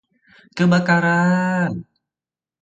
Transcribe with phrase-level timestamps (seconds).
[0.55, 1.71] Kebakaran!